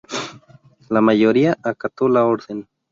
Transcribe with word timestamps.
La 0.89 0.99
mayoría 0.99 1.59
acató 1.61 2.09
la 2.09 2.25
orden. 2.25 2.67